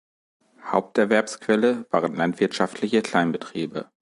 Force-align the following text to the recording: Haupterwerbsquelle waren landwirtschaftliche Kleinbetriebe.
Haupterwerbsquelle 0.63 1.85
waren 1.91 2.15
landwirtschaftliche 2.15 3.03
Kleinbetriebe. 3.03 3.91